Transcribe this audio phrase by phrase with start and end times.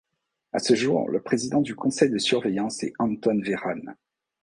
[0.51, 3.95] À ce jour le président du conseil de surveillance est Anton Werhahn.